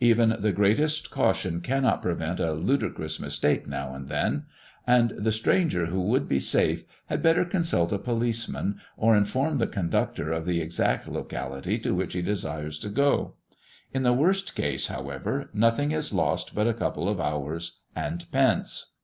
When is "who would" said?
5.86-6.28